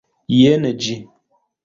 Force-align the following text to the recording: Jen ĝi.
Jen 0.35 0.65
ĝi. 0.85 0.95